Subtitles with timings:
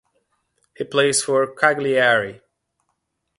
[0.75, 2.41] He plays for Cagliari.